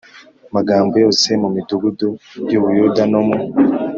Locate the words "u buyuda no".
2.59-3.21